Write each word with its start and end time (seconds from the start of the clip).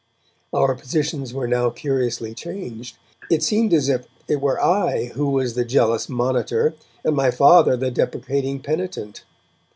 Our 0.51 0.73
positions 0.73 1.31
were 1.31 1.47
now 1.47 1.69
curiously 1.69 2.33
changed. 2.33 2.97
It 3.29 3.43
seemed 3.43 3.71
as 3.71 3.87
if 3.87 4.07
it 4.27 4.41
were 4.41 4.59
I 4.59 5.11
who 5.13 5.29
was 5.29 5.53
the 5.53 5.63
jealous 5.63 6.09
monitor, 6.09 6.73
and 7.05 7.15
my 7.15 7.29
Father 7.29 7.77
the 7.77 7.91
deprecating 7.91 8.61
penitent. 8.61 9.23